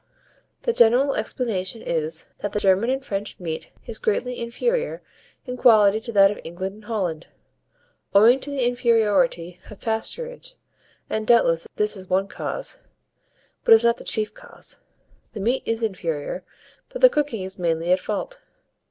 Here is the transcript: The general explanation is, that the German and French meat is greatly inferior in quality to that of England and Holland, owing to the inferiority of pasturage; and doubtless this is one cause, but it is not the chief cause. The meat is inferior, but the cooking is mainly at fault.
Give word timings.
The 0.63 0.73
general 0.73 1.13
explanation 1.13 1.83
is, 1.83 2.27
that 2.39 2.53
the 2.53 2.59
German 2.59 2.89
and 2.89 3.05
French 3.05 3.39
meat 3.39 3.67
is 3.85 3.99
greatly 3.99 4.39
inferior 4.39 5.03
in 5.45 5.57
quality 5.57 5.99
to 6.01 6.11
that 6.13 6.31
of 6.31 6.39
England 6.43 6.73
and 6.73 6.85
Holland, 6.85 7.27
owing 8.15 8.39
to 8.39 8.49
the 8.49 8.65
inferiority 8.65 9.59
of 9.69 9.79
pasturage; 9.79 10.53
and 11.07 11.27
doubtless 11.27 11.67
this 11.75 11.95
is 11.95 12.09
one 12.09 12.27
cause, 12.27 12.79
but 13.63 13.73
it 13.73 13.75
is 13.75 13.83
not 13.83 13.97
the 13.97 14.03
chief 14.03 14.33
cause. 14.33 14.79
The 15.33 15.39
meat 15.39 15.61
is 15.67 15.83
inferior, 15.83 16.43
but 16.89 17.01
the 17.01 17.07
cooking 17.09 17.43
is 17.43 17.59
mainly 17.59 17.91
at 17.91 17.99
fault. 17.99 18.43